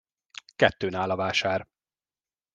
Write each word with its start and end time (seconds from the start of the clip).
Kettőn 0.55 0.93
áll 0.95 1.09
a 1.09 1.15
vásár. 1.15 1.67